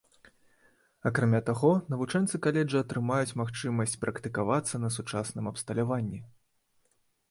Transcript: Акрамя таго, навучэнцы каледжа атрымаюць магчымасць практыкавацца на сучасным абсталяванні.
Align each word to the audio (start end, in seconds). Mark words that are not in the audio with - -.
Акрамя 1.09 1.41
таго, 1.49 1.69
навучэнцы 1.95 2.41
каледжа 2.47 2.79
атрымаюць 2.87 3.37
магчымасць 3.45 3.97
практыкавацца 4.07 4.75
на 4.85 4.95
сучасным 5.01 5.45
абсталяванні. 5.57 6.19